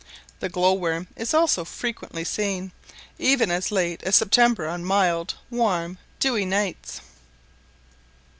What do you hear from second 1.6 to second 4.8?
frequently seen, even as late as September,